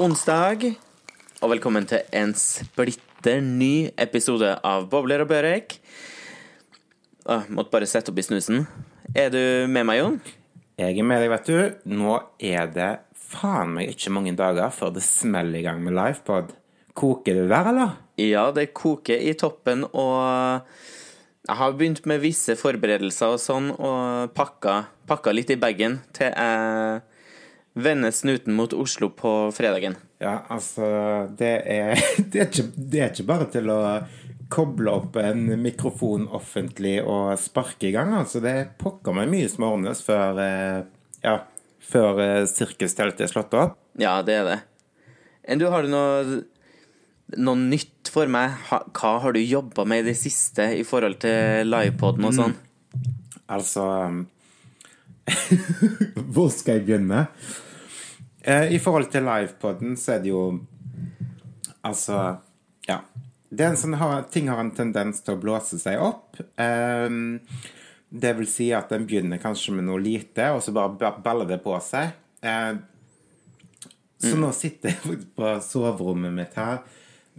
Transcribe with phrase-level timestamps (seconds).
[0.00, 0.62] onsdag,
[1.44, 5.74] og velkommen til en splitter ny episode av Bobler og Børek.
[7.28, 8.62] Åh, måtte bare sette opp i snusen.
[9.12, 10.16] Er du med meg, Jon?
[10.80, 11.92] Jeg er med deg, vet du.
[11.92, 16.56] Nå er det faen meg ikke mange dager før det smeller i gang med livepod.
[16.96, 17.92] Koker det der, eller?
[18.16, 20.64] Ja, det koker i toppen, og
[21.44, 24.80] jeg har begynt med visse forberedelser og sånn, og pakka,
[25.12, 27.09] pakka litt i bagen til jeg
[27.74, 29.96] vender snuten mot Oslo på fredagen.
[30.20, 30.86] Ja, altså
[31.38, 31.94] det er,
[32.32, 33.80] det, er ikke, det er ikke bare til å
[34.50, 38.12] koble opp en mikrofon offentlig og sparke i gang.
[38.18, 40.80] Altså, det er pokker meg mye som ordnes før, eh,
[41.22, 41.36] ja,
[41.92, 43.78] før eh, sirkusteltet er slått opp.
[44.00, 44.58] Ja, det er det.
[45.46, 46.40] Enn du, har du noe,
[47.38, 48.58] noe nytt for meg?
[48.70, 52.58] Hva har du jobba med i det siste i forhold til livepoden og sånn?
[53.50, 53.86] Altså
[56.34, 57.26] Hvor skal jeg begynne?
[58.40, 60.44] Eh, I forhold til livepoden så er det jo
[61.80, 62.36] Altså,
[62.88, 63.00] ja.
[63.50, 63.96] Det er en sånn,
[64.30, 66.36] ting har en tendens til å blåse seg opp.
[66.60, 67.40] Um,
[68.12, 71.58] det vil si at den begynner kanskje med noe lite, og så bare baller det
[71.64, 72.12] på seg.
[72.44, 72.76] Uh,
[74.20, 76.82] så nå sitter jeg på soverommet mitt her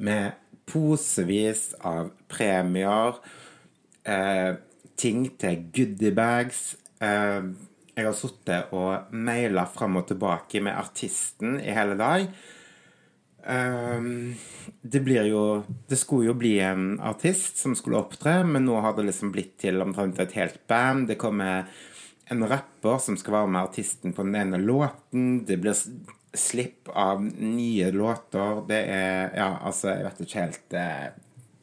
[0.01, 0.39] med
[0.71, 3.21] posevis av premier,
[4.09, 4.57] uh,
[4.97, 6.71] ting til goodiebags.
[6.97, 7.53] Uh,
[8.01, 12.27] jeg har sittet og maila fram og tilbake med artisten i hele dag.
[13.41, 14.35] Um,
[14.85, 18.93] det blir jo Det skulle jo bli en artist som skulle opptre, men nå har
[18.97, 21.07] det liksom blitt til omtrent et helt band.
[21.09, 21.65] Det kommer
[22.31, 25.41] en rapper som skal være med artisten på den ene låten.
[25.45, 25.75] Det blir
[26.37, 28.61] slipp av nye låter.
[28.69, 30.85] Det er Ja, altså, jeg vet ikke helt Det,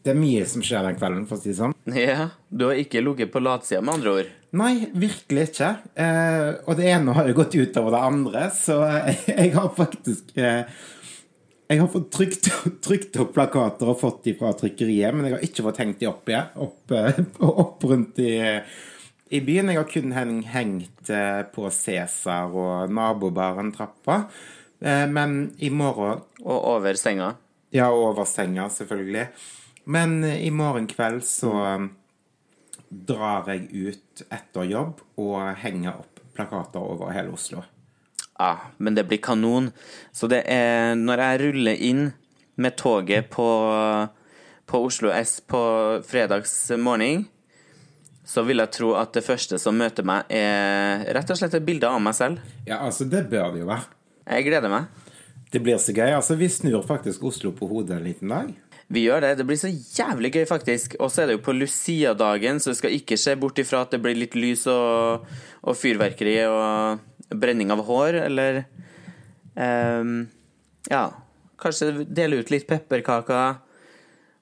[0.04, 1.76] det er mye som skjer den kvelden, for å si det sånn.
[1.94, 4.34] Ja, du har ikke ligget på latsida, med andre ord?
[4.56, 5.72] Nei, virkelig ikke.
[6.00, 8.78] Eh, og det ene har jo gått utover det andre, så
[9.28, 10.78] jeg har faktisk eh,
[11.68, 12.46] jeg har fått trykt,
[12.86, 16.08] trykt, opp plakater og fått de fra trykkeriet, men jeg har ikke fått hengt de
[16.08, 16.94] opp, igjen, opp,
[17.64, 18.32] opp rundt i,
[19.28, 19.74] i, byen.
[19.74, 20.16] Jeg har kun
[20.48, 24.22] hengt eh, på Cæsar og nabobaren trappa.
[24.80, 27.34] Eh, men i morgen Og over senga?
[27.74, 29.26] Ja, over senga, selvfølgelig.
[29.92, 31.52] Men eh, i morgen kveld så
[32.88, 37.64] drar jeg ut etter jobb og henger opp plakater over hele Oslo.
[38.38, 39.72] Ja, men det blir kanon.
[40.12, 42.04] Så det er Når jeg ruller inn
[42.56, 43.48] med toget på,
[44.66, 45.60] på Oslo S på
[46.06, 47.26] fredags morgen,
[48.28, 51.64] så vil jeg tro at det første som møter meg, er rett og slett et
[51.64, 52.42] bilde av meg selv.
[52.66, 53.88] Ja, altså, det bør det jo være.
[54.28, 55.06] Jeg gleder meg.
[55.48, 56.12] Det blir så gøy.
[56.12, 58.50] Altså, vi snur faktisk Oslo på hodet en liten dag.
[58.88, 59.34] Vi gjør det.
[59.40, 60.96] Det blir så jævlig gøy, faktisk.
[61.02, 63.92] Og så er det jo på Lucia-dagen, så du skal ikke se bort ifra at
[63.92, 65.28] det blir litt lys og,
[65.60, 68.62] og fyrverkeri og brenning av hår, eller
[69.54, 70.22] um,
[70.88, 71.04] Ja,
[71.60, 73.60] kanskje dele ut litt pepperkaker.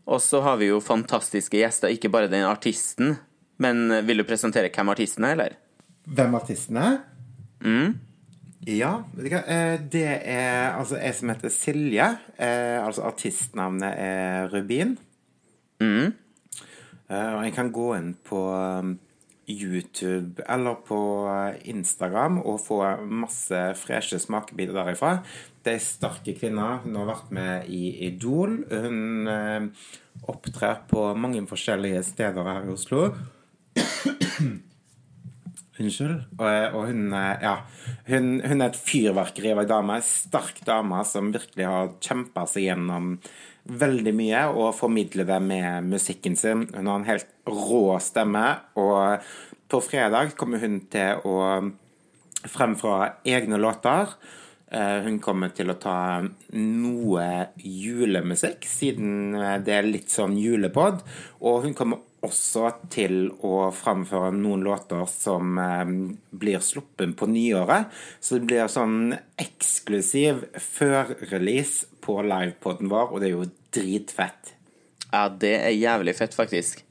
[0.07, 3.17] Og så har vi jo fantastiske gjester, ikke bare den artisten.
[3.59, 5.57] Men vil du presentere hvem artisten er, eller?
[6.07, 7.01] Hvem artisten er?
[7.65, 7.97] Mm.
[8.65, 12.07] Ja, eh, det er altså jeg som heter Silje.
[12.41, 14.97] Eh, altså artistnavnet er Rubin.
[15.81, 16.15] Mm.
[17.11, 18.97] Eh, og jeg kan gå inn på um,
[19.47, 21.01] YouTube eller på
[21.69, 25.19] Instagram og få masse freshe smakebiter derifra.
[25.63, 26.81] Det er sterke kvinner.
[26.83, 28.63] Hun har vært med i Idol.
[28.71, 29.29] Hun
[30.27, 33.11] opptrer på mange forskjellige steder her i Oslo.
[35.77, 36.23] Unnskyld.
[36.39, 37.57] Og, og, hun, ja,
[38.09, 39.99] hun, hun er et fyrverkeri av ei dame.
[40.05, 43.17] Sterk dame som virkelig har kjempa seg gjennom
[43.67, 46.67] veldig mye og formidler det med musikken sin.
[46.73, 48.47] Hun har en helt rå stemme,
[48.79, 49.27] og
[49.67, 51.39] på fredag kommer hun til å
[52.47, 54.15] fremføre egne låter.
[54.71, 55.99] Eh, hun kommer til å ta
[56.59, 57.27] noe
[57.63, 59.35] julemusikk, siden
[59.67, 61.03] det er litt sånn julepod.
[61.43, 65.85] Og hun kommer også til å framføre noen låter som eh,
[66.31, 67.93] blir sluppet på nyåret.
[68.21, 74.57] Så det blir sånn eksklusiv før-release på livepoden vår, og det er jo dritfett.
[75.13, 76.83] Ja, det er jævlig fett, faktisk.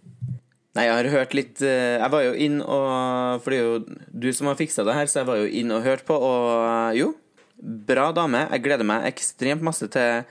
[0.76, 3.76] Nei, jeg har hørt litt eh, Jeg var jo inn og For det er jo
[4.12, 6.98] du som har fiksa det her, så jeg var jo inn og hørt på, og
[6.98, 7.14] jo,
[7.56, 8.46] bra dame.
[8.52, 10.26] Jeg gleder meg ekstremt masse til,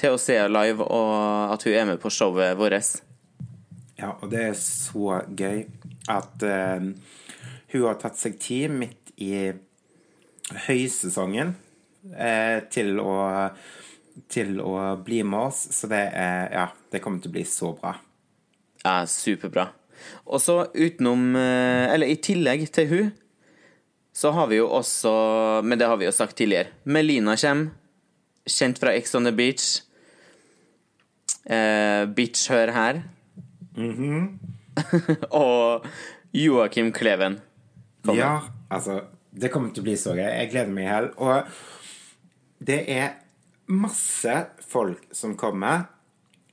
[0.00, 3.05] til å se henne live, og at hun er med på showet vårt.
[3.96, 5.64] Ja, og det er så gøy
[6.12, 6.90] at uh,
[7.72, 9.32] hun har tatt seg tid midt i
[10.66, 11.54] høysesongen
[12.12, 13.16] uh, til å
[14.32, 17.74] til å bli med oss, så det er Ja, det kommer til å bli så
[17.76, 17.90] bra.
[18.80, 19.66] Ja, superbra.
[20.24, 23.10] Og så utenom uh, Eller i tillegg til hun,
[24.16, 25.12] så har vi jo også
[25.64, 26.72] Men det har vi jo sagt tidligere.
[26.84, 27.74] Melina kommer.
[28.46, 29.82] kjent fra Ex on the Beach.
[31.46, 33.02] Eh, Bitch, hør her.
[35.44, 35.86] og
[36.36, 37.40] Joakim Kleven.
[38.04, 38.18] kommer.
[38.18, 40.24] Ja, altså Det kommer til å bli så gøy.
[40.24, 41.10] Jeg gleder meg i hel.
[41.20, 43.18] Og det er
[43.68, 45.90] masse folk som kommer.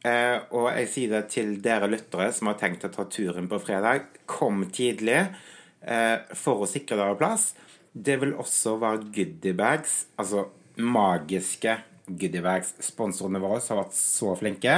[0.03, 3.59] Eh, og jeg sier det til dere lyttere som har tenkt å ta turen på
[3.63, 4.09] fredag.
[4.27, 7.53] Kom tidlig eh, for å sikre dere plass.
[7.93, 10.49] Det vil også være goodiebags, altså
[10.81, 11.77] magiske
[12.09, 12.73] goodiebags.
[12.83, 14.75] Sponsorene våre har vært så flinke.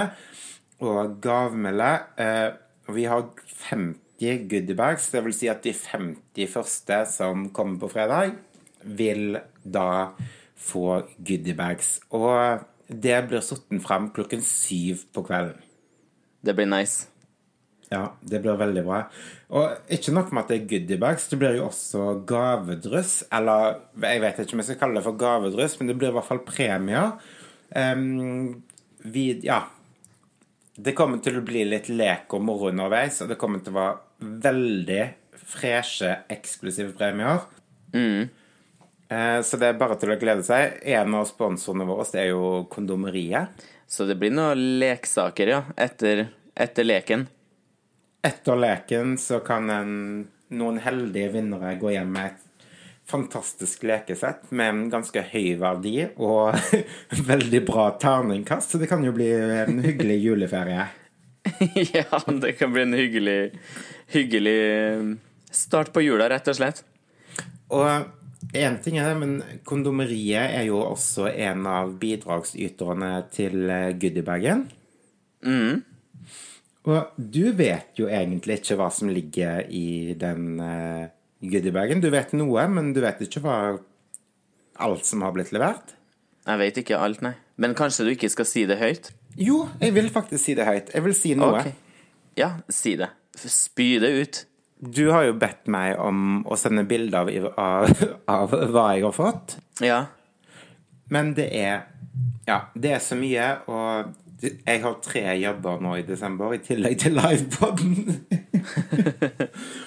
[0.83, 1.91] Og gavmelde.
[2.19, 2.49] Eh,
[2.95, 3.29] vi har
[3.69, 5.09] 50 goodiebags.
[5.11, 8.35] Det vil si at de 50 første som kommer på fredag,
[8.83, 10.11] vil da
[10.55, 11.99] få goodiebags.
[12.13, 15.61] Og det blir satt frem klokken syv på kvelden.
[16.45, 17.07] Det blir nice.
[17.89, 19.03] Ja, det blir veldig bra.
[19.53, 23.23] Og ikke nok med at det er goodiebags, det blir jo også gavedryss.
[23.33, 26.17] Eller jeg vet ikke om jeg skal kalle det for gavedryss, men det blir i
[26.17, 27.15] hvert fall premier.
[27.75, 28.63] Um,
[29.05, 29.61] vi, ja.
[30.75, 33.79] Det kommer til å bli litt lek og moro underveis, og det kommer til å
[33.79, 35.03] være veldig
[35.39, 37.45] freshe, eksklusive premier.
[39.07, 40.79] Eh, så det er bare til å glede seg.
[40.83, 43.65] En av sponsorene våre det er jo Kondomeriet.
[43.87, 46.25] Så det blir noen leksaker, ja, etter,
[46.57, 47.27] etter leken.
[48.25, 49.93] Etter leken så kan en,
[50.57, 52.41] noen heldige vinnere gå hjem med et
[53.07, 56.57] fantastisk lekesett med en ganske høy verdi og
[57.29, 59.29] veldig bra terningkast, så det kan jo bli
[59.61, 60.87] en hyggelig juleferie.
[61.93, 63.39] ja, det kan bli en hyggelig,
[64.13, 64.59] hyggelig
[65.53, 66.81] start på jula, rett og slett.
[67.73, 73.69] Og én ting er det, men Kondomeriet er jo også en av bidragsyterne til
[74.01, 74.65] goodiebagen.
[75.45, 75.83] Mm.
[76.85, 80.59] Og du vet jo egentlig ikke hva som ligger i den
[81.51, 82.01] goodiebagen.
[82.03, 83.57] Du vet noe, men du vet ikke hva
[84.85, 85.95] alt som har blitt levert.
[86.45, 87.35] Jeg vet ikke alt, nei.
[87.61, 89.13] Men kanskje du ikke skal si det høyt?
[89.39, 90.91] Jo, jeg vil faktisk si det høyt.
[90.93, 91.61] Jeg vil si noe.
[91.61, 91.73] Okay.
[92.39, 93.09] Ja, si det.
[93.35, 94.41] Spy det ut.
[94.79, 98.03] Du har jo bedt meg om å sende bilde av, av,
[98.37, 99.57] av hva jeg har fått.
[99.83, 100.05] Ja.
[101.11, 101.91] Men det er
[102.45, 104.13] Ja, det er så mye, og
[104.43, 108.25] jeg har tre jobber nå i desember, i tillegg til livepoden.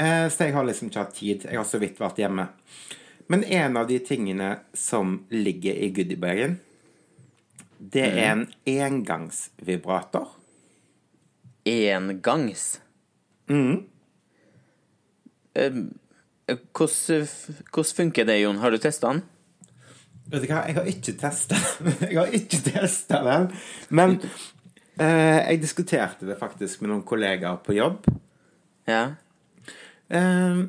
[0.00, 1.44] Eh, så jeg har liksom ikke hatt tid.
[1.44, 2.48] Jeg har så vidt vært hjemme.
[3.30, 6.56] Men en av de tingene som ligger i goodiebagen,
[7.78, 10.32] det er en engangsvibrator.
[11.68, 12.80] Engangs.
[13.50, 13.84] Mm.
[15.54, 15.82] Eh,
[16.50, 17.28] Hvordan
[17.70, 18.58] hvordan funker det, Jon?
[18.58, 19.20] Har du testa den?
[20.30, 21.58] Vet du hva, jeg har ikke testa
[22.08, 23.48] Jeg har ikke testa den.
[23.88, 24.16] Men
[24.98, 28.08] eh, jeg diskuterte det faktisk med noen kollegaer på jobb.
[28.90, 29.12] Ja.
[30.10, 30.62] Eh,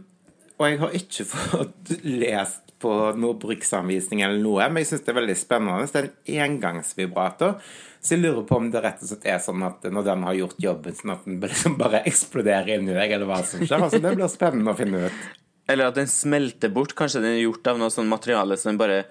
[0.62, 2.92] og jeg har ikke fått lest på
[3.22, 5.90] noe bruksanvisning eller noe, men jeg syns det er veldig spennende.
[5.92, 7.60] Det er en engangsvibrator.
[8.02, 10.38] Så jeg lurer på om det rett og slett er sånn at når den har
[10.40, 13.78] gjort jobben, sånn at den liksom bare eksploderer inni deg, eller hva som skjer.
[13.78, 15.28] Altså, det blir spennende å finne ut.
[15.70, 16.96] Eller at den smelter bort.
[16.98, 19.04] Kanskje den er gjort av noe sånn materiale som den bare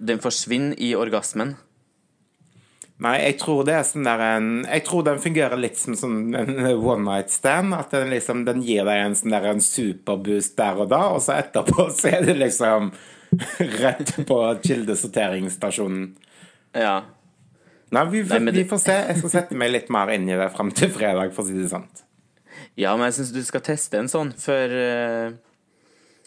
[0.00, 1.56] Den forsvinner i orgasmen.
[3.04, 6.14] Nei, jeg tror det er sånn der en Jeg tror den fungerer litt som som
[6.34, 7.74] en one night stand.
[7.76, 11.20] At den liksom Den gir deg en sånn der en superboost der og da, og
[11.24, 12.92] så etterpå så er det liksom
[13.82, 16.04] rett på kildesorteringsstasjonen.
[16.78, 17.02] Ja.
[17.92, 18.94] Nei, vi, Nei, men vi får se.
[19.10, 21.58] Jeg skal sette meg litt mer inn i det fram til fredag, for å si
[21.58, 21.84] det sånn.
[22.78, 25.36] Ja, men jeg syns du skal teste en sånn før uh,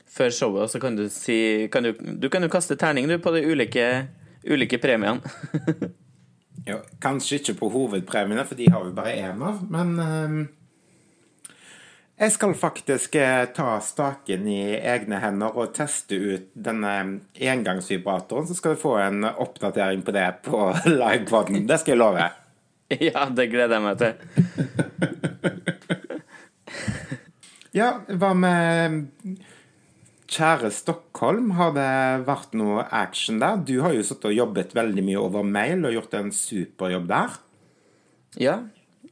[0.09, 3.17] Før showet, og så kan du si kan du, du kan jo kaste terning du
[3.21, 3.87] på de ulike,
[4.45, 5.23] ulike premiene.
[6.67, 10.39] Jo, kanskje ikke på hovedpremiene, for de har vi bare én av, men ehm,
[12.19, 18.43] Jeg skal faktisk eh, ta staken i egne hender og teste ut denne engangsvibratoren.
[18.47, 20.59] Så skal du få en oppdatering på det på
[20.99, 21.63] livepoden.
[21.67, 22.25] Det skal jeg love.
[23.07, 24.13] ja, det gleder jeg meg til.
[27.69, 29.03] Ja, hva med
[30.29, 33.57] Kjære Stockholm, har det vært noe action der?
[33.65, 37.39] Du har jo sittet og jobbet veldig mye over mail og gjort en superjobb der.
[38.37, 38.59] Ja.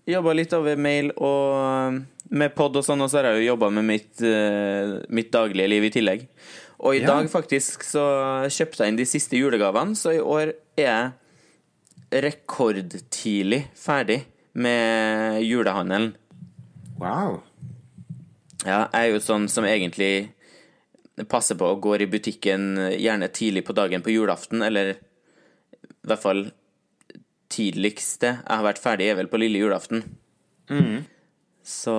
[0.08, 1.98] Jobba litt over mail og
[2.30, 5.68] med pod og sånn, og så har jeg jo jobba med mitt, eh, mitt daglige
[5.72, 6.28] liv i tillegg.
[6.80, 7.08] Og i Ja.
[7.08, 11.14] dag faktisk så kjøpte jeg inn de siste julegavene, så i år er
[12.12, 16.14] jeg rekordtidlig ferdig med julehandelen.
[17.00, 17.42] Wow.
[18.66, 20.30] Ja, jeg er jo sånn som egentlig
[21.26, 26.22] passer på og går i butikken gjerne tidlig på dagen på julaften, eller i hvert
[26.24, 26.44] fall
[27.52, 30.04] tidligste jeg har vært ferdig, er vel på lille julaften.
[31.68, 31.96] Så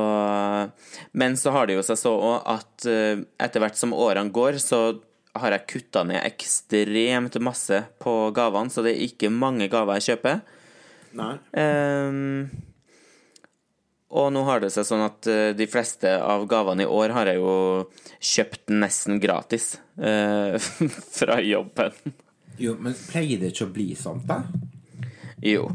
[1.13, 4.61] Men så har det jo seg så òg at eh, etter hvert som årene går,
[4.63, 5.01] så
[5.39, 10.15] har jeg kutta ned ekstremt masse på gavene, så det er ikke mange gaver jeg
[10.15, 10.41] kjøper.
[11.19, 11.35] Nei.
[11.57, 12.49] Ehm,
[14.11, 17.29] og nå har det seg sånn at eh, de fleste av gavene i år har
[17.29, 17.55] jeg jo
[18.21, 20.57] kjøpt nesten gratis eh,
[21.19, 21.93] fra jobben.
[22.59, 24.41] Jo, men pleier det ikke å bli sånt, da?
[25.45, 25.69] Jo.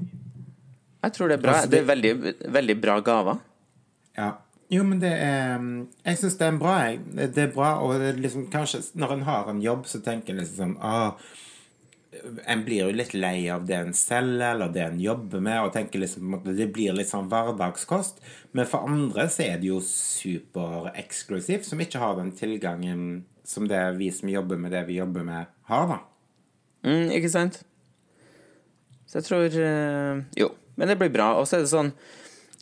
[1.03, 1.53] Jeg tror det er bra.
[1.59, 3.37] Altså, Det det- er veldig, veldig bra gaver.
[4.17, 4.31] Ja.
[4.73, 5.59] Jo, men det er
[6.05, 6.99] Jeg syns det er bra, jeg.
[7.35, 10.33] Det er bra, og det er liksom kanskje Når en har en jobb, så tenker
[10.33, 11.11] en liksom sånn ah,
[12.48, 15.74] En blir jo litt lei av det en selger, eller det en jobber med, og
[15.75, 18.22] tenker liksom måte Det blir litt sånn hverdagskost.
[18.53, 23.82] Men for andre så er det jo supereksklusivt, som ikke har den tilgangen som det
[23.98, 26.00] vi som jobber med det vi jobber med, har, da.
[26.88, 27.62] Mm, ikke sant?
[29.08, 31.34] Så jeg tror øh, Jo, men det blir bra.
[31.39, 31.91] Og så er det sånn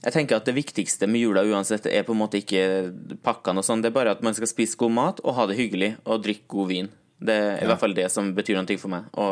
[0.02, 2.92] Jeg tenker at det viktigste med jula uansett er på en måte ikke
[3.24, 5.60] pakkene og sånn, det er bare at man skal spise god mat og ha det
[5.60, 6.90] hyggelig og drikke god vin.
[7.22, 9.08] Det er i hvert fall det som betyr noe for meg.
[9.14, 9.26] Å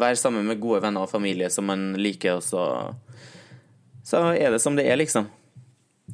[0.00, 2.94] være sammen med gode venner og familie som man liker, og så
[4.08, 5.26] Så er det som det er, liksom.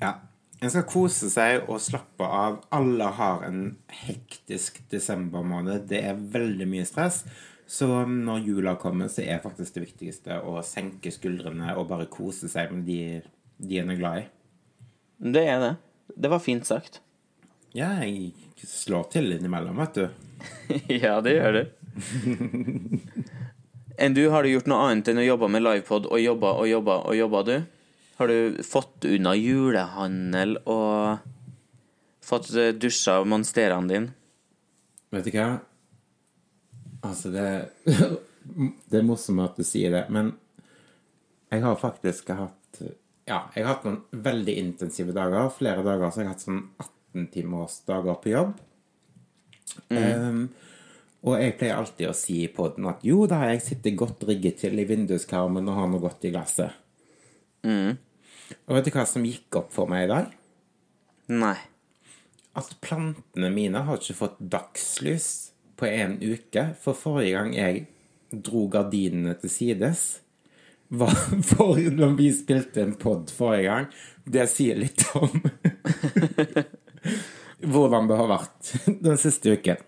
[0.00, 0.16] Ja.
[0.58, 2.56] En skal kose seg og slappe av.
[2.74, 5.86] Alle har en hektisk desembermåned.
[5.86, 7.22] Det er veldig mye stress.
[7.70, 12.50] Så når jula kommer, så er faktisk det viktigste å senke skuldrene og bare kose
[12.50, 13.22] seg med de,
[13.62, 14.26] de en er glad i.
[15.36, 15.72] Det er det.
[16.16, 17.00] Det var fint sagt.
[17.74, 18.34] Ja, jeg
[18.66, 20.23] slår til innimellom, vet du.
[21.02, 21.64] ja, det gjør det.
[24.04, 26.66] Enn du, har du gjort noe annet enn å jobbe med livepod og jobba og
[26.66, 27.56] jobba og jobba, du?
[28.18, 31.22] Har du fått unna julehandel og
[32.24, 34.14] fått eh, dusja monsterene dine?
[35.14, 35.48] Vet du hva?
[37.06, 37.48] Altså, det
[38.44, 40.34] Det er morsomt at du sier det, men
[41.48, 42.82] jeg har faktisk hatt
[43.24, 45.48] Ja, jeg har hatt noen veldig intensive dager.
[45.54, 48.52] Flere dager så jeg har jeg hatt sånn 18-timersdager på jobb.
[49.90, 50.46] Um,
[51.24, 54.58] og jeg pleier alltid å si i poden at jo, da jeg sittet godt rigget
[54.60, 56.74] til i vinduskarmen og har noe godt i glasset.
[58.66, 60.34] Og vet du hva som gikk opp for meg i dag?
[61.32, 61.56] Nei.
[62.54, 65.28] at plantene mine har ikke fått dagslys
[65.80, 66.68] på en uke.
[66.78, 67.86] For forrige gang jeg
[68.30, 70.04] dro gardinene til sides,
[70.94, 71.16] var
[71.50, 73.88] for når vi spilte en pod forrige gang.
[74.24, 75.40] Det sier litt om
[77.66, 78.74] hvordan det har vært
[79.06, 79.80] den siste uken.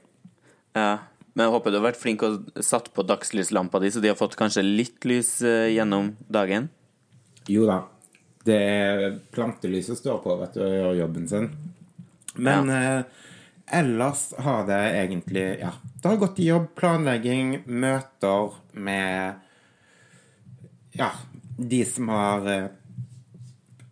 [0.77, 0.97] Ja.
[1.37, 4.17] Men jeg håper du har vært flink og satt på dagslyslampa di, så de har
[4.17, 6.71] fått kanskje litt lys eh, gjennom dagen?
[7.53, 7.83] Jo da.
[8.47, 11.51] Det er plantelyset står på, vet du, og gjør jobben sin.
[12.41, 13.03] Men eh,
[13.77, 19.43] ellers har det egentlig Ja, det har gått i jobb, planlegging, møter med
[20.97, 21.11] Ja,
[21.57, 22.73] de som har eh,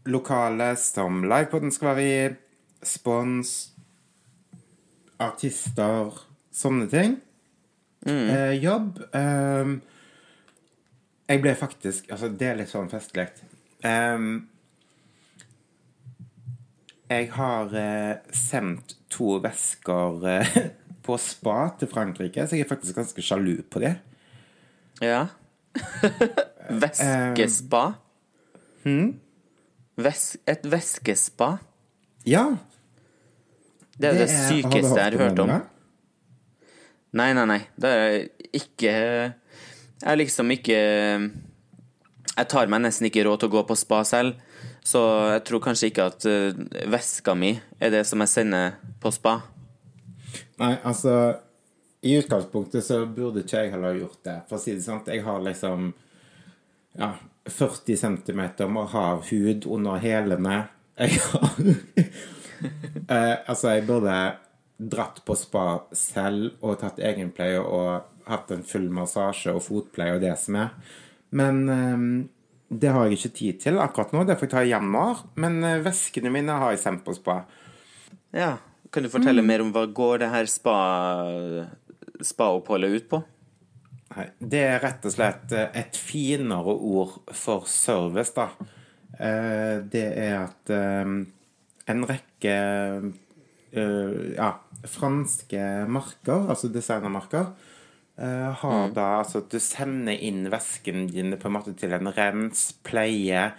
[0.09, 2.33] lokale som Livepoden skal være i,
[2.85, 3.74] spons,
[5.25, 6.15] artister,
[6.55, 7.19] sånne ting.
[8.07, 9.01] Eh, jobb.
[9.17, 9.75] Eh,
[11.25, 13.31] jeg ble faktisk Altså, det er litt sånn festlig.
[13.85, 14.47] Ehm,
[17.09, 20.59] jeg har eh, sendt to vesker eh,
[21.05, 23.95] på spa til Frankrike, så jeg er faktisk ganske sjalu på det.
[25.05, 25.27] Ja.
[26.85, 27.85] Væskespa?
[29.95, 31.51] Ves et væskespa?
[32.27, 32.45] Ja.
[33.99, 35.53] Det er det, er- sykeste jeg har hørt om.
[37.15, 37.61] Nei, nei, nei.
[37.79, 38.15] Det er
[38.59, 40.79] ikke Jeg er liksom ikke
[42.35, 44.35] Jeg tar meg nesten ikke råd til å gå på spa selv,
[44.85, 45.01] så
[45.37, 49.37] jeg tror kanskje ikke at uh, veska mi er det som jeg sender på spa.
[50.59, 51.15] Nei, altså
[52.03, 54.35] I utgangspunktet så burde ikke jeg heller gjort det.
[54.49, 55.93] For å si det sånn, jeg har liksom
[56.99, 57.13] ja,
[57.47, 58.43] 40 cm
[58.75, 60.59] med hard hud under hælene.
[60.99, 61.55] Jeg har
[63.15, 64.17] eh, Altså, jeg burde
[64.79, 70.23] dratt på spa selv og tatt egenpleie og hatt en full massasje og fotpleie og
[70.25, 70.73] det som er.
[71.35, 72.07] Men eh,
[72.75, 74.25] det har jeg ikke tid til akkurat nå.
[74.27, 75.25] Det får jeg ta i januar.
[75.41, 77.43] Men eh, veskene mine har jeg sendt på spa.
[78.35, 78.57] Ja.
[78.95, 80.75] Kan du fortelle mer om hva går det her spa
[82.23, 83.19] spaoppholdet ut på?
[84.15, 88.51] Nei, det er rett og slett eh, et finere ord for service, da.
[89.19, 91.15] Eh, Det er at eh,
[91.91, 92.57] en rekke
[93.77, 94.51] uh, ja,
[94.89, 97.51] franske marker, altså designermarker,
[98.21, 102.13] uh, har da altså at du sender inn vesken dine på en måte til en
[102.17, 103.51] rens, pleie,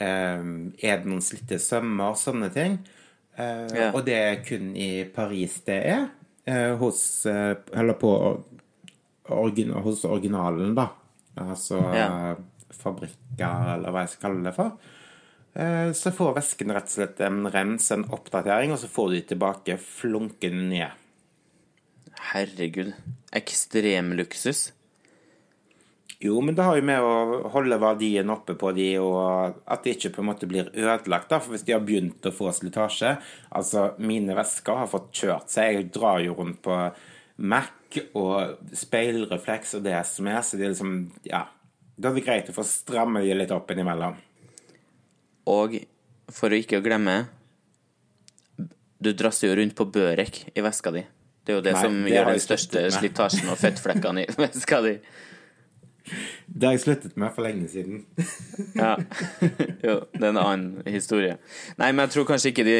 [0.00, 2.80] um, er det noen slitte sømmer, sånne ting.
[3.38, 3.92] Uh, yeah.
[3.92, 6.10] Og det er kun i Paris det er.
[6.74, 8.08] Hos Eller på
[9.30, 10.88] origin, hos originalen, da.
[11.38, 12.32] Altså yeah.
[12.74, 14.74] fabrikker, eller hva jeg skal kalle det for.
[15.54, 19.16] Eh, Så får vesken rett og slett en rems, en oppdatering, og så får du
[19.18, 20.90] de tilbake flunkende nye.
[22.32, 22.92] Herregud.
[23.32, 24.72] Ekstremluksus.
[26.22, 29.90] Jo, men det har jo med å holde verdien oppe på de, og at de
[29.96, 31.28] ikke på en måte blir ødelagt.
[31.28, 33.16] da, for Hvis de har begynt å få slitasje
[33.50, 35.74] Altså, mine vesker har fått kjørt seg.
[35.74, 36.76] Jeg drar jo rundt på
[37.38, 41.46] Mac og speilrefleks og det som er, så det er liksom Ja.
[41.98, 44.14] Da er det greit å få stramme de litt opp innimellom.
[45.50, 45.74] Og
[46.32, 47.24] for å ikke glemme
[49.02, 51.02] Du drasser jo rundt på børek i veska di.
[51.42, 54.78] Det er jo det Nei, som det gjør den største slitasjen og fettflekkene i veska
[54.84, 54.92] di.
[56.46, 58.04] Det har jeg sluttet med for lenge siden.
[58.78, 58.94] Ja.
[59.82, 61.36] Jo, det er en annen historie.
[61.80, 62.78] Nei, men jeg tror kanskje ikke de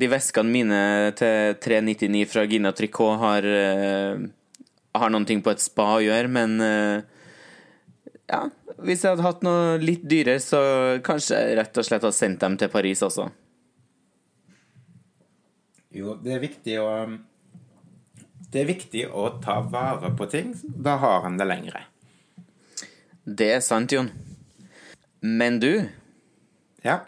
[0.00, 0.80] De veskene mine
[1.18, 4.22] til 399 fra Gina Tricot har eh,
[4.94, 7.02] Har noen ting på et spa å gjøre, men eh,
[8.30, 8.44] Ja,
[8.78, 10.60] hvis jeg hadde hatt noe litt dyrere, så
[11.02, 13.26] kanskje jeg rett og slett hadde sendt dem til Paris også.
[15.90, 16.90] Jo, det er viktig å
[18.50, 20.52] Det er viktig å ta vare på ting.
[20.66, 21.84] Da har en det lengre.
[23.24, 24.10] Det er sant, Jon.
[25.22, 25.88] Men du,
[26.82, 27.00] Ja.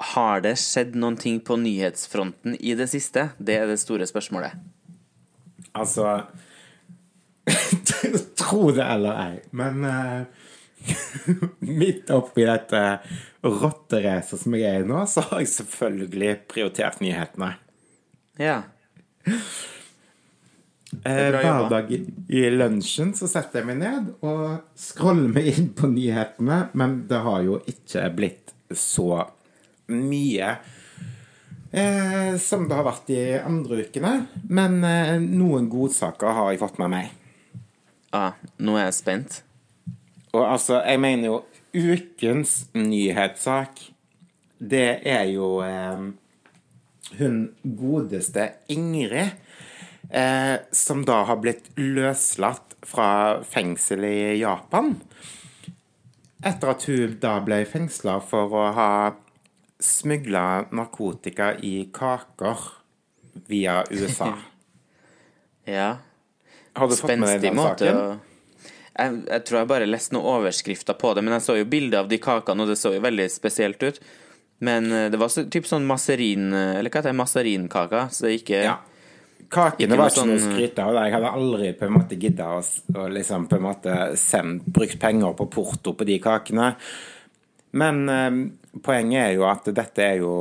[0.00, 3.30] har det skjedd noen ting på nyhetsfronten i det siste?
[3.38, 4.52] Det er det store spørsmålet.
[5.74, 6.26] Altså
[8.40, 10.46] Tro det eller ei, men uh,
[11.58, 12.82] Midt oppi dette
[13.46, 17.54] rotteracet som jeg er i nå, så har jeg selvfølgelig prioritert nyhetene.
[18.38, 18.60] Ja.
[21.02, 21.68] Eh, hver jobba.
[21.68, 26.60] dag i, i lunsjen så setter jeg meg ned og scroller meg inn på nyhetene,
[26.78, 29.24] men det har jo ikke blitt så
[29.92, 30.54] mye
[31.70, 34.14] eh, som det har vært de andre ukene.
[34.48, 37.14] Men eh, noen godsaker har jeg fått med meg.
[38.16, 39.40] Ah, nå er jeg spent.
[40.32, 41.40] Og altså, jeg mener jo
[41.76, 43.82] ukens nyhetssak,
[44.56, 46.06] det er jo eh,
[47.18, 47.36] hun
[47.76, 49.36] godeste Ingrid,
[50.08, 54.94] eh, som da har blitt løslatt fra fengsel i Japan.
[56.46, 58.90] Etter at hun da ble fengsla for å ha
[59.82, 62.68] smugla narkotika i kaker
[63.48, 64.32] via USA.
[65.68, 65.96] Ja.
[66.76, 68.00] Har du fått med deg den saken?
[68.96, 72.04] jeg, jeg tror jeg bare leste noen overskrifter på det, men jeg så jo bilder
[72.04, 74.00] av de kakene, og det så jo veldig spesielt ut.
[74.64, 76.48] Men eh, det var så, typ sånn maserin...
[76.54, 77.18] Eller hva heter det?
[77.20, 78.06] Maserinkaker.
[78.12, 78.76] Så det ikke Ja.
[79.52, 80.96] Kakene Ikke var ikke noe å sånn- skryte av.
[81.04, 82.62] Jeg hadde aldri på en måte gidda å,
[82.98, 86.72] å liksom på en måte send, brukt penger på porto på de kakene.
[87.78, 88.40] Men eh,
[88.82, 90.32] poenget er jo at dette er jo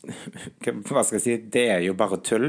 [0.88, 1.34] Hva skal jeg si?
[1.52, 2.46] Det er jo bare tull.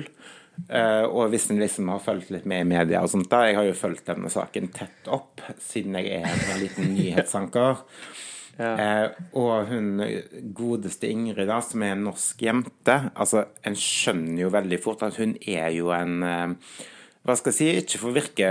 [0.69, 3.57] Eh, og hvis en liksom har fulgt litt med i media og sånt da, Jeg
[3.57, 7.81] har jo fulgt denne saken tett opp, siden jeg er en liten nyhetsanker.
[8.61, 9.05] Eh,
[9.39, 10.03] og hun
[10.53, 15.15] godeste Ingrid, da, som er en norsk jente altså, En skjønner jo veldig fort at
[15.21, 16.75] hun er jo en uh,
[17.23, 18.49] Hva skal jeg si Ikke for å virke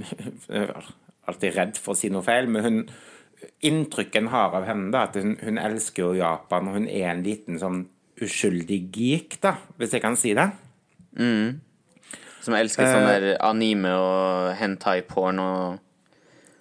[1.28, 2.78] alltid redd for å si noe feil, men hun
[3.66, 7.10] inntrykket en har av henne, da, at hun, hun elsker jo Japan, og hun er
[7.12, 7.84] en liten sånn
[8.20, 10.48] uskyldig geek, da, hvis jeg kan si det.
[12.40, 15.82] Som elsker sånn der anime og hentai-porn og,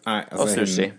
[0.03, 0.89] altså, og sushi.
[0.89, 0.97] Hun,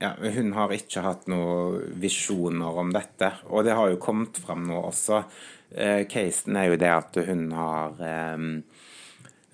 [0.00, 4.66] ja, hun har ikke hatt noen visjoner om dette, og det har jo kommet fram
[4.68, 5.22] nå også.
[5.70, 8.46] Eh, casen er jo det at hun har eh,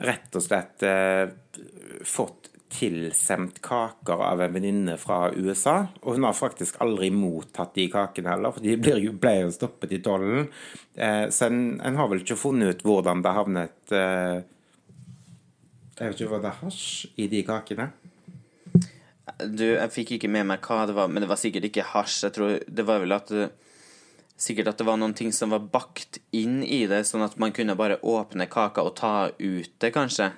[0.06, 1.26] rett og slett eh,
[2.06, 5.76] fått tilsendt kaker av en venninne fra USA.
[6.02, 10.00] Og hun har faktisk aldri mottatt de kakene heller, for de ble jo, stoppet i
[10.05, 10.48] tollen.
[10.94, 14.40] Eh, så en, en har vel ikke funnet ut hvordan det havnet eh,
[15.98, 17.90] Jeg vet ikke hva det er hasj i de kakene.
[19.42, 22.24] Du, jeg fikk ikke med meg hva det var, men det var sikkert ikke hasj.
[22.26, 23.50] Jeg tror det var vel at det,
[24.37, 27.55] Sikkert at det var noen ting som var bakt inn i det, sånn at man
[27.57, 30.29] kunne bare åpne kaka og ta ut det, kanskje.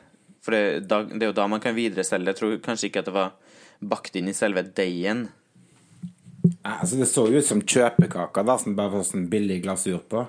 [0.49, 2.33] For det, da, det er jo da man kan videreselge.
[2.33, 3.35] Jeg tror kanskje ikke at det var
[3.85, 5.27] bakt inn i selve deigen.
[6.65, 10.23] Altså Det så jo ut som kjøpekaker, da, som bare var sånn billig glasur på.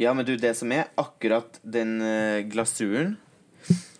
[0.00, 3.18] Ja, men du, det som er akkurat den eh, glasuren,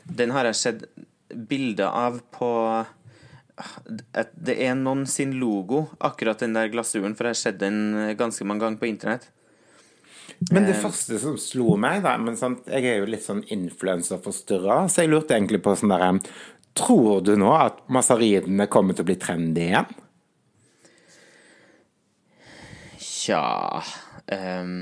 [0.08, 0.86] den har jeg sett
[1.28, 2.48] bilder av på
[4.32, 8.14] Det er noen sin logo, akkurat den der glasuren, for jeg har sett den eh,
[8.16, 9.28] ganske mange ganger på internett.
[10.50, 14.84] Men det første som slo meg, da men sant, Jeg er jo litt sånn influenserforstyrra,
[14.88, 16.14] så jeg lurte egentlig på sånn derre
[16.78, 19.88] Tror du nå at masaridene kommer til å bli trendy igjen?
[23.00, 23.42] Tja
[24.30, 24.76] um,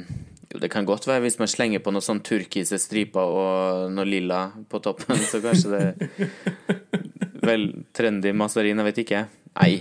[0.52, 4.08] Jo, det kan godt være hvis man slenger på noe sånn turkise striper og noe
[4.08, 6.28] lilla på toppen, så kanskje det
[7.48, 9.24] vel trendy masarin, jeg vet ikke.
[9.58, 9.72] Nei.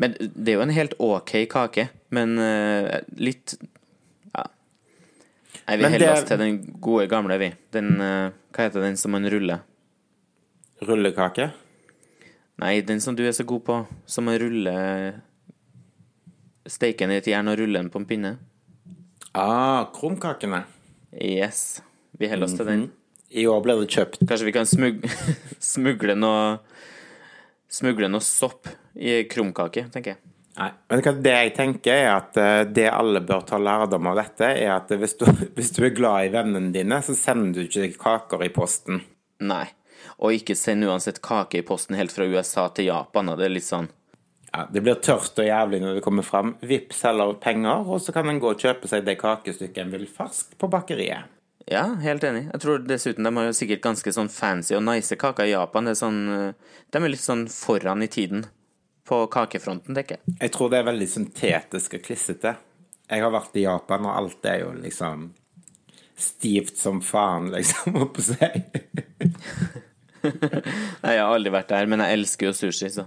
[0.00, 3.58] Men det er jo en helt OK kake, men uh, litt.
[5.70, 7.52] Nei, vi holder oss til den gode gamle, vi.
[7.70, 9.60] Den eh, Hva heter den som man ruller?
[10.82, 11.52] Rullekake?
[12.58, 13.76] Nei, den som du er så god på.
[14.10, 15.20] Som man ruller
[16.66, 18.32] Steike den i et jern og rulle den på en pinne.
[19.30, 20.64] Ah, krumkakene.
[21.14, 21.84] Yes.
[22.18, 22.84] Vi holder oss til den.
[23.30, 25.04] I år ble det kjøpt Kanskje vi kan smug
[25.72, 26.58] smugle noe
[27.70, 28.66] Smugle noe sopp
[28.98, 30.22] i krumkake, tenker jeg.
[30.60, 30.70] Nei.
[30.92, 34.74] Men det jeg tenker, er at eh, det alle bør ta lærdom av dette, er
[34.74, 35.24] at hvis du,
[35.56, 39.00] hvis du er glad i vennene dine, så sender du ikke kaker i posten.
[39.40, 39.66] Nei.
[40.20, 43.32] Og ikke send uansett kake i posten helt fra USA til Japan.
[43.32, 43.88] Og det er litt sånn
[44.50, 46.54] Ja, det blir tørt og jævlig når det kommer fram.
[46.60, 50.08] Vips heller penger, og så kan en gå og kjøpe seg det kakestykket en vil
[50.10, 51.30] fersk på bakeriet.
[51.70, 52.48] Ja, helt enig.
[52.50, 55.86] Jeg tror dessuten de har jo sikkert ganske sånn fancy og nice kaker i Japan.
[55.86, 58.48] Det er sånn eh, De er litt sånn foran i tiden
[59.10, 60.36] på kakefronten, tenker jeg.
[60.40, 62.54] Jeg tror det er veldig syntetisk og klissete.
[63.10, 65.28] Jeg har vært i Japan, og alt er jo liksom
[66.20, 68.50] stivt som faen, liksom, holdt på å si.
[70.22, 73.06] Nei, jeg har aldri vært der, men jeg elsker jo sushi, så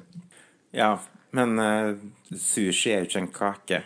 [0.74, 0.96] Ja,
[1.38, 1.94] men uh,
[2.34, 3.82] sushi er jo ikke en kake.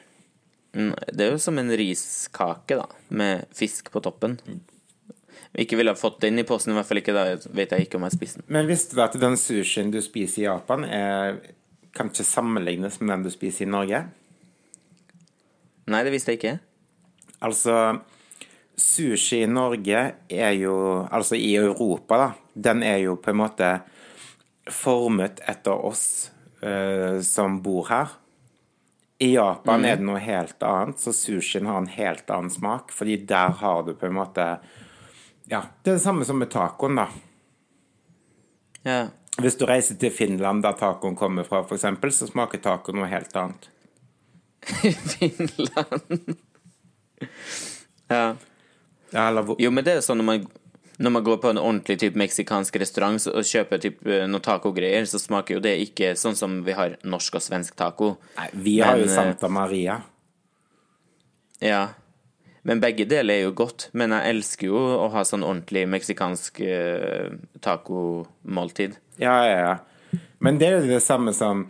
[0.78, 4.38] Mm, Det er jo som en riskake, da, med fisk på toppen.
[5.58, 8.00] Ikke ville ha fått den i posten, i hvert fall ikke da vet jeg ikke
[8.00, 8.50] om jeg spiser den.
[8.58, 11.40] Men visste du at den sushien du spiser i Japan, er,
[11.98, 14.06] kan ikke sammenlignes med den du spiser i Norge?
[15.88, 16.56] Nei, det visste jeg ikke.
[17.48, 17.76] Altså,
[18.78, 20.78] sushi i Norge er jo
[21.12, 22.32] Altså i Europa, da.
[22.54, 23.72] Den er jo på en måte
[24.68, 26.32] formet etter oss
[26.64, 28.18] uh, som bor her.
[29.20, 32.92] I Japan er det noe helt annet, så sushien har en helt annen smak.
[32.94, 34.50] Fordi der har du på en måte
[35.48, 37.08] Ja, det er det samme som med tacoen, da.
[38.84, 39.00] Ja.
[39.38, 41.86] Hvis du reiser til Finland, der tacoen kommer fra, f.eks.,
[42.18, 43.68] så smaker taco noe helt annet.
[45.14, 46.38] Finland.
[48.16, 48.36] ja.
[49.12, 50.48] Ja, eller Jo, men det er sånn når man,
[50.98, 55.06] når man går på en ordentlig type meksikansk restaurant og kjøper typ, noen noe tacogreier,
[55.08, 58.16] så smaker jo det ikke sånn som vi har norsk og svensk taco.
[58.40, 60.02] Nei, vi har Men, jo Santa Maria.
[61.64, 61.86] Ja.
[62.68, 63.88] Men begge deler er jo godt.
[63.98, 68.98] Men jeg elsker jo å ha sånn ordentlig meksikansk uh, tacomåltid.
[69.24, 70.22] Ja, ja, ja.
[70.44, 71.66] Men det er jo det samme som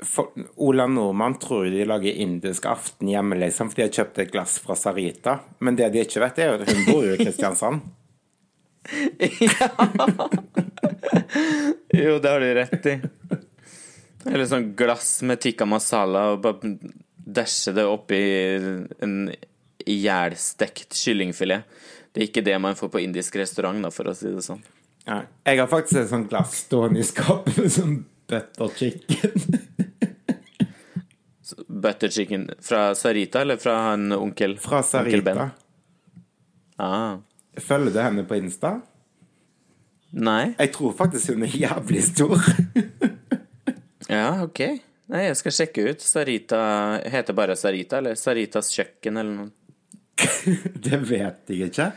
[0.00, 4.32] for, Ola Nordmann tror de lager indisk aften hjemme, liksom, fordi de har kjøpt et
[4.32, 5.40] glass fra Sarita.
[5.58, 7.82] Men det de ikke vet, er jo at hun bor jo i Kristiansand.
[9.44, 9.68] ja.
[11.92, 12.96] Jo, det har du rett i.
[14.30, 16.74] Eller sånn glass med tikka masala og bare
[17.30, 18.20] dæsje det oppi
[19.04, 19.16] en
[19.86, 21.64] ihjelstekt kyllingfilet.
[22.12, 24.62] Det er ikke det man får på indisk restaurant, da, for å si det sånn.
[25.06, 25.22] Ja.
[25.46, 27.96] Jeg har faktisk et sånt glass stående i skapet med sånn
[28.30, 29.58] butter chicken.
[31.66, 34.58] Butter chicken fra Sarita, eller fra han onkel?
[34.62, 35.36] Fra Onkel Ben?
[35.36, 35.50] Sarita.
[36.80, 37.18] Ah.
[37.60, 38.76] Følger du henne på Insta?
[40.10, 40.54] Nei?
[40.58, 42.38] Jeg tror faktisk hun er jævlig stor.
[44.10, 44.58] Ja, ok.
[45.10, 46.02] Nei, jeg skal sjekke ut.
[46.02, 46.60] Sarita
[47.12, 49.52] Heter bare Sarita, eller Saritas kjøkken, eller noe?
[50.86, 51.90] Det vet jeg ikke.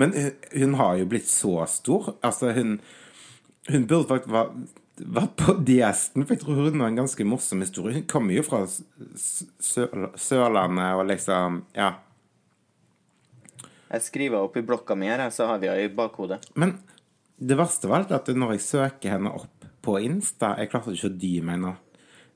[0.00, 2.14] Men hun, hun har jo blitt så stor.
[2.22, 2.80] Altså, hun
[3.70, 4.54] Hun burde faktisk vært
[5.00, 8.00] vært på Diesten, for jeg tror hun har en ganske morsom historie.
[8.00, 8.62] Hun kommer jo fra
[10.20, 11.94] Sørlandet og liksom Ja.
[13.90, 16.38] Jeg skriver opp i blokka mi her, så har vi henne i bakhodet.
[16.54, 16.78] Men
[17.40, 21.08] det verste var alt at når jeg søker henne opp på Insta Jeg klarte ikke
[21.08, 21.72] å dy meg nå.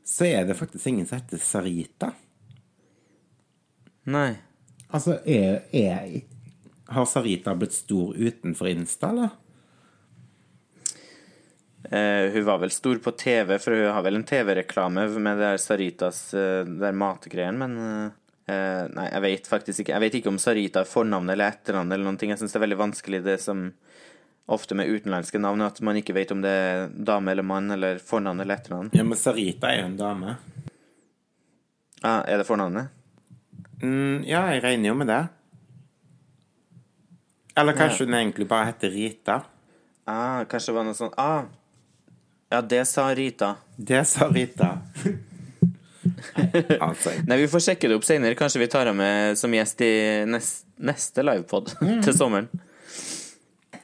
[0.05, 2.11] Så er det faktisk ingen som heter Sarita.
[4.05, 4.35] Nei.
[4.95, 6.21] Altså, er, er
[6.95, 9.33] Har Sarita blitt stor utenfor Insta, eller?
[11.85, 15.49] Uh, hun var vel stor på TV, for hun har vel en TV-reklame med det
[15.51, 19.95] der Saritas uh, der matgreien, men uh, Nei, jeg vet faktisk ikke.
[19.95, 22.29] Jeg vet ikke om Sarita er fornavn eller etternavn eller noen ting.
[22.29, 23.71] Jeg syns det er veldig vanskelig det som
[24.53, 28.03] ofte med utenlandske navn, at man ikke vet om det er dame eller mann eller
[28.05, 28.91] fornavn eller etternavn.
[28.93, 30.37] Ja, men Sarita er jo en dame.
[32.05, 32.93] Ah, er det fornavnet?
[33.85, 35.23] Mm, ja, jeg regner jo med det.
[37.55, 39.43] Eller kanskje hun egentlig bare heter Rita.
[40.05, 41.45] Ah, kanskje det var noe sånn Ah!
[42.53, 43.55] Ja, det sa Rita.
[43.77, 44.79] Det sa Rita.
[46.87, 48.37] altså, Nei, vi får sjekke det opp senere.
[48.39, 49.95] Kanskje vi tar henne med som gjest i
[50.29, 51.73] nest, neste livepod
[52.05, 52.51] til sommeren.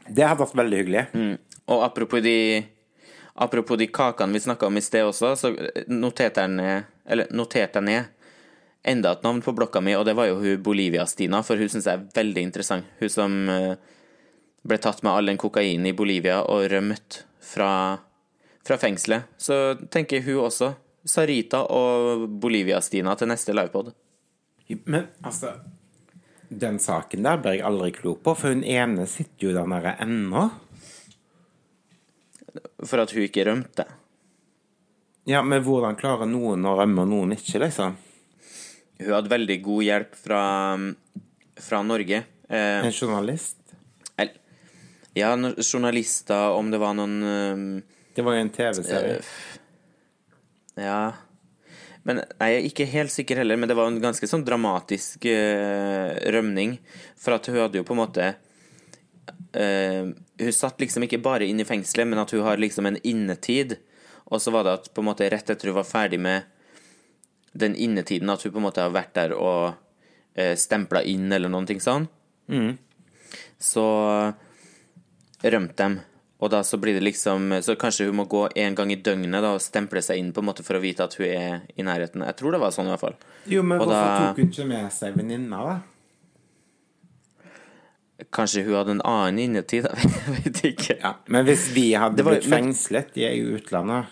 [0.09, 1.07] det hadde vært veldig hyggelig.
[1.15, 1.35] Mm.
[1.71, 2.37] Og apropos de
[3.41, 5.51] Apropos de kakene vi snakka om i sted også, så
[5.89, 8.20] noterte jeg ned Eller noterte jeg ned
[8.83, 11.88] enda et navn på blokka mi, og det var jo hun Bolivia-Stina, for hun syns
[11.88, 12.87] jeg er veldig interessant.
[13.01, 13.75] Hun som eh,
[14.62, 17.73] ble tatt med all den kokainen i Bolivia og rømt fra,
[18.66, 19.29] fra fengselet.
[19.40, 20.73] Så tenker hun også
[21.05, 23.93] Sarita og Bolivia-Stina til neste livepod.
[24.85, 25.57] Men altså
[26.51, 29.95] Den saken der blir jeg aldri klok på, for hun ene sitter jo der nede
[30.03, 30.49] ennå.
[32.83, 33.87] For at hun ikke rømte.
[35.31, 37.95] Ja, men hvordan klarer noen å rømme, og noen ikke, liksom?
[39.01, 40.41] Hun hadde veldig god hjelp fra,
[41.61, 42.23] fra Norge.
[42.51, 43.57] Eh, En journalist?
[44.21, 44.35] el-
[45.17, 47.65] ja, no- journalister, om det var noen um,
[48.15, 49.21] Det var jo en TV-serie.
[50.81, 51.13] Ja
[52.05, 56.15] Men jeg er ikke helt sikker heller, men det var en ganske sånn dramatisk uh,
[56.33, 56.79] rømning.
[57.21, 58.31] For at hun hadde jo på en måte
[59.51, 62.99] Uh, Hun satt liksom ikke bare inne i fengselet, men at hun har liksom en
[63.03, 63.73] innetid.
[64.31, 66.45] Og så var det at på en måte rett etter hun var ferdig med
[67.53, 69.75] den innetiden, at hun på en måte har vært der og
[70.35, 72.07] eh, stempla inn eller noen ting sånn,
[73.59, 73.85] så
[75.43, 76.01] rømte dem.
[76.41, 79.43] Og da så blir det liksom Så kanskje hun må gå en gang i døgnet
[79.45, 81.85] da og stemple seg inn på en måte for å vite at hun er i
[81.85, 82.25] nærheten.
[82.25, 83.17] Jeg tror det var sånn i hvert fall.
[83.47, 85.81] Jo, men og hvorfor da- tok hun ikke med seg venninna, da?
[88.37, 90.97] Kanskje hun hadde en annen innetid, jeg vet ikke.
[91.01, 94.07] Ja, Men hvis vi hadde var- blitt fengslet, de er i utlandet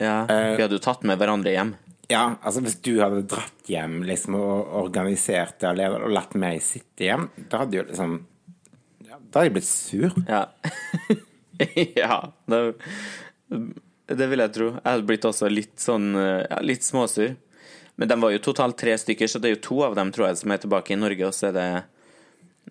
[0.00, 1.74] Ja, Vi hadde jo tatt med hverandre hjem.
[2.10, 6.58] Ja, altså hvis du hadde dratt hjem liksom og organisert det alene og latt meg
[6.64, 8.16] sitte hjem, da hadde jo liksom
[9.06, 10.16] ja, Da hadde jeg blitt sur.
[10.26, 10.42] Ja.
[12.02, 12.16] ja
[12.50, 12.60] det,
[14.10, 14.72] det vil jeg tro.
[14.74, 17.36] Jeg hadde blitt også litt sånn ja, litt småsur.
[18.00, 20.30] Men de var jo totalt tre stykker, så det er jo to av dem tror
[20.30, 21.68] jeg som er tilbake i Norge, og så er det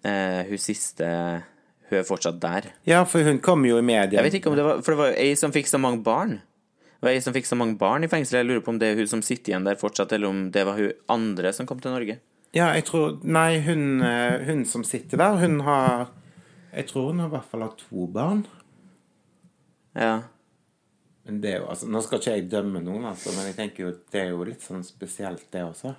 [0.01, 1.09] eh, hun siste
[1.89, 2.71] Hun er fortsatt der.
[2.85, 4.19] Ja, for hun kom jo i media.
[4.19, 6.01] Jeg vet ikke om det var For det var jo ei som fikk så mange
[6.05, 6.39] barn.
[6.99, 8.41] Det var ei som fikk så mange barn i fengsel.
[8.41, 10.65] Jeg lurer på om det er hun som sitter igjen der fortsatt, eller om det
[10.67, 12.17] var hun andre som kom til Norge.
[12.51, 16.09] Ja, jeg tror Nei, hun, eh, hun som sitter der, hun har
[16.73, 18.43] Jeg tror hun har i hvert fall har to barn.
[19.95, 20.23] Ja.
[21.23, 23.85] Men det er jo, altså, Nå skal ikke jeg dømme noen, altså, men jeg tenker
[23.85, 25.95] jo det er jo litt sånn spesielt, det også.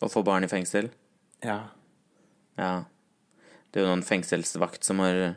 [0.00, 0.90] Å få barn i fengsel.
[1.44, 1.60] Ja.
[2.58, 2.72] Ja.
[3.70, 5.36] Det er jo noen fengselsvakt som har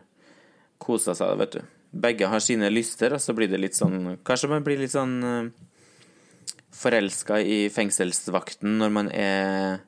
[0.82, 1.73] kosa seg, vet du.
[1.94, 5.18] Begge har sine lyster, og så blir det litt sånn Kanskje man blir litt sånn
[5.22, 5.50] uh,
[6.74, 9.84] forelska i fengselsvakten når man er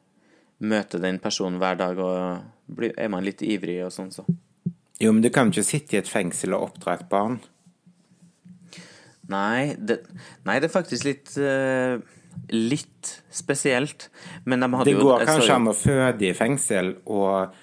[0.66, 4.24] møter den personen hver dag, og blir, er man litt ivrig og sånn, så.
[5.02, 7.42] Jo, men du kan ikke sitte i et fengsel og oppdra et barn.
[9.28, 10.00] Nei, det,
[10.46, 11.98] nei, det er faktisk litt uh,
[12.52, 14.10] Litt spesielt.
[14.46, 17.56] Men de hadde Det går jo, kanskje jo- an å føde i fengsel og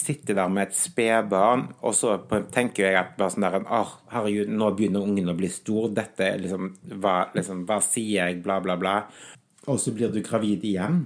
[0.00, 2.16] sitte der med et spedbarn, og så
[2.54, 5.90] tenker jeg at bare sånn der oh, herregud, nå begynner ungen å bli stor.
[5.96, 8.40] Dette liksom hva, liksom hva sier jeg?
[8.44, 8.96] Bla, bla, bla.
[9.66, 11.04] Og så blir du gravid igjen.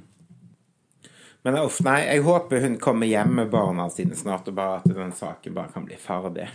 [1.47, 4.91] Men uff, nei, jeg håper hun kommer hjem med barna sine snart, og bare at
[4.93, 6.51] den saken bare kan bli ferdig.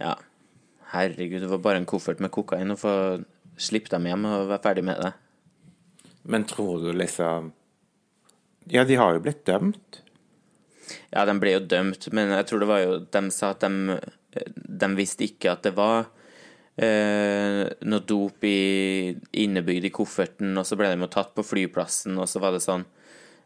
[0.00, 0.14] Ja.
[0.92, 2.94] Herregud, det var bare en koffert med kokain å få
[3.60, 5.12] slippe dem hjem og være ferdig med det.
[6.26, 7.52] Men tror du liksom
[8.66, 10.00] Ja, de har jo blitt dømt.
[11.10, 13.96] Ja, de ble jo dømt, men jeg tror det var jo De sa at de,
[14.54, 16.06] de visste ikke at det var
[16.76, 22.18] eh, noe dop i, innebygd i kofferten, og så ble de jo tatt på flyplassen,
[22.20, 22.84] og så var det sånn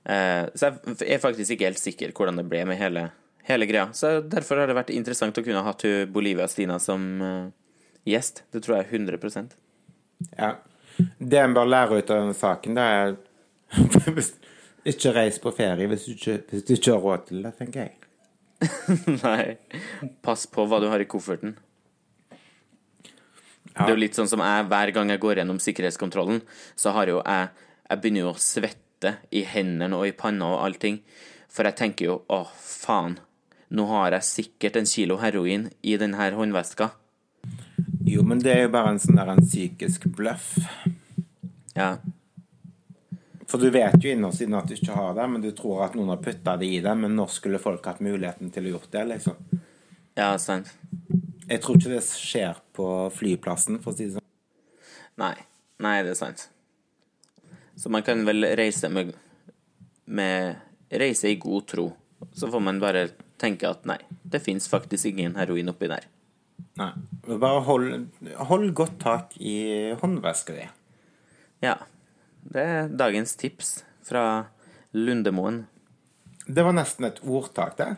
[0.04, 3.08] eh, Så jeg er faktisk ikke helt sikker hvordan det ble med hele,
[3.48, 3.88] hele greia.
[3.96, 7.48] Så derfor har det vært interessant å kunne ha hatt Bolivia Stina som eh,
[8.08, 8.44] gjest.
[8.52, 9.48] Det tror jeg 100
[10.36, 10.56] Ja.
[11.18, 13.18] Det en bør lære ut av denne saken, det er
[14.90, 17.86] Ikke reis på ferie hvis du ikke, hvis du ikke har råd til det, tenker
[17.86, 17.96] jeg.
[19.24, 19.56] Nei.
[20.24, 21.56] Pass på hva du har i kofferten.
[23.70, 23.84] Ja.
[23.84, 26.40] Det er jo litt sånn som jeg, hver gang jeg går gjennom sikkerhetskontrollen,
[26.76, 30.60] så har jo jeg Jeg begynner jo å svette i hendene og i panna og
[30.62, 31.00] allting.
[31.50, 33.16] For jeg tenker jo å, faen.
[33.74, 36.92] Nå har jeg sikkert en kilo heroin i denne håndveska.
[38.06, 40.52] Jo, men det er jo bare en sånn der en psykisk bløff.
[41.74, 41.96] Ja.
[43.50, 45.96] For du vet jo innerst inne at du ikke har det, men du tror at
[45.98, 46.92] noen har putta det i det.
[47.02, 49.60] Men når skulle folk hatt muligheten til å gjort det, liksom?
[50.18, 50.70] Ja, sant.
[51.50, 52.86] Jeg tror ikke det skjer på
[53.16, 54.28] flyplassen, for å si det sånn.
[55.18, 55.34] Nei.
[55.82, 56.46] Nei, det er sant.
[57.80, 59.14] Så man kan vel reise med,
[60.04, 60.60] med
[60.90, 61.84] Reise i god tro.
[62.34, 63.08] Så får man bare
[63.40, 66.06] tenke at nei, det fins faktisk ingen heroin oppi der.
[66.80, 66.90] Nei.
[67.30, 68.08] Bare hold,
[68.50, 70.66] hold godt tak i håndveska di.
[71.64, 71.76] Ja.
[72.42, 74.46] Det er dagens tips fra
[74.96, 75.64] Lundemoen.
[76.46, 77.92] Det var nesten et ordtak, det.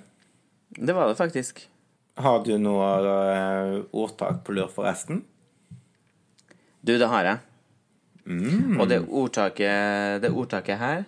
[0.76, 1.62] Det var det faktisk.
[2.20, 5.22] Har du noe eh, ordtak på lur, forresten?
[6.83, 7.40] Du, det har jeg.
[8.78, 11.05] Og det ordtaket, det ordtaket her,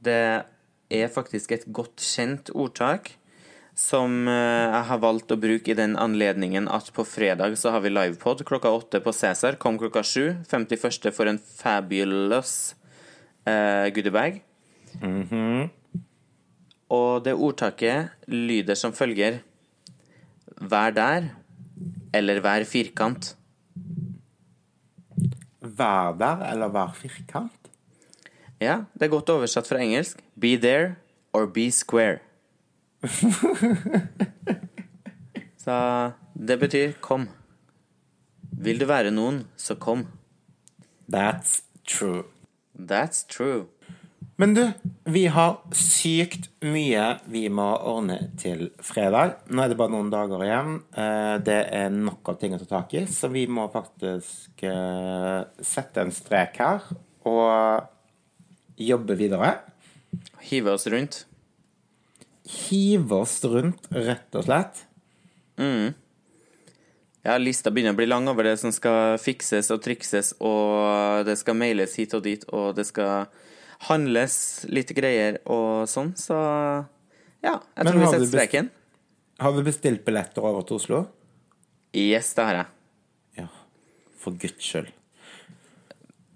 [0.00, 0.20] det
[0.88, 3.17] er faktisk et godt kjent ordtak
[3.78, 7.84] som eh, jeg har valgt å bruke i den anledningen at på fredag så har
[7.84, 9.58] vi livepod klokka åtte på Cæsar.
[9.62, 10.34] Kom klokka sju.
[10.50, 11.12] 51.
[11.14, 12.74] for en fabulous
[13.46, 14.40] uh, goodiebag.
[16.88, 19.42] Og det ordtaket lyder som følger
[20.58, 21.28] Vær der,
[22.10, 23.36] eller vær firkant.
[25.62, 27.70] Vær der eller vær firkant?
[28.58, 30.18] Ja, det er godt oversatt fra engelsk.
[30.34, 30.96] Be there
[31.30, 32.18] or be square.
[35.64, 35.76] Så
[36.34, 37.28] det betyr kom.
[38.58, 40.06] Vil du være noen, så kom.
[41.10, 42.24] That's true.
[42.78, 43.66] That's true.
[44.38, 44.62] Men du,
[45.10, 49.34] vi har sykt mye vi må ordne til fredag.
[49.50, 50.76] Nå er det bare noen dager igjen.
[50.94, 55.42] Eh, Det er nok av ting å ta tak i, så vi må faktisk eh,
[55.58, 56.86] sette en strek her
[57.26, 57.88] og
[58.78, 59.56] jobbe videre.
[60.50, 61.24] Hive oss rundt.
[62.48, 64.84] Hive oss rundt, rett og slett.
[67.26, 71.36] Ja, lista begynner å bli lang over det som skal fikses og trikses, og det
[71.40, 73.28] skal mailes hit og dit, og det skal
[73.90, 74.38] handles
[74.72, 76.38] litt greier og sånn, så
[77.44, 78.70] ja, jeg Men tror vi setter streken.
[79.38, 81.02] Har du bestilt billetter over til Oslo?
[81.94, 82.70] Yes, det har jeg.
[83.42, 83.48] Ja,
[84.18, 84.90] for guds skyld.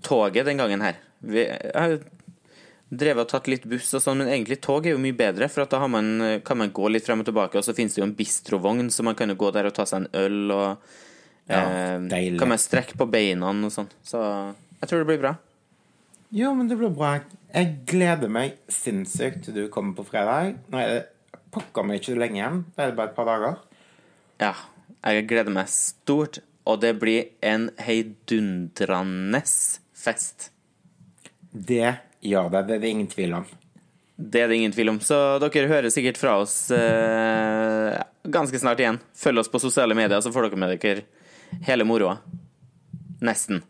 [0.06, 1.00] Toget den gangen her.
[1.22, 1.98] Vi, jeg
[2.92, 5.64] drevet og tatt litt buss og sånn, men egentlig tog er jo mye bedre, for
[5.64, 6.10] da har man,
[6.44, 9.06] kan man gå litt frem og tilbake, og så finnes det jo en bistrovogn, så
[9.06, 11.00] man kan jo gå der og ta seg en øl, og
[11.50, 11.62] Ja,
[11.98, 13.88] eh, kan man strekke på beina og sånn.
[14.06, 14.20] Så
[14.78, 15.32] jeg tror det blir bra.
[16.32, 17.16] Jo, men det blir bra.
[17.52, 20.54] Jeg gleder meg sinnssykt til du kommer på fredag.
[20.72, 21.02] Nå er det
[21.52, 22.62] pokker meg ikke så lenge igjen.
[22.72, 23.58] Da er det bare et par dager.
[24.40, 24.54] Ja,
[25.04, 29.42] jeg gleder meg stort, og det blir en heidundrende
[29.98, 30.48] fest.
[31.52, 32.62] Det gjør det.
[32.76, 33.46] Er det ingen tvil om.
[34.16, 35.00] Det er det ingen tvil om.
[35.02, 39.00] Så dere hører sikkert fra oss eh, ganske snart igjen.
[39.18, 41.06] Følg oss på sosiale medier, så får dere med dere
[41.66, 42.18] hele moroa.
[43.22, 43.62] Nesten.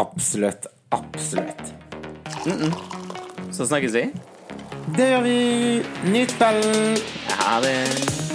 [0.00, 0.66] Absolutt.
[0.90, 1.74] Absolutt.
[3.52, 4.08] Så snakkes vi.
[4.96, 5.38] Det gjør vi.
[6.10, 7.06] Nytt kveld!
[7.36, 8.29] Ha det.